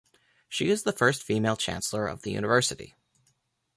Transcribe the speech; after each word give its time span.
She 0.49 0.71
is 0.71 0.81
the 0.81 0.93
first 0.93 1.21
female 1.21 1.55
Chancellor 1.55 2.07
of 2.07 2.23
the 2.23 2.31
university. 2.31 2.95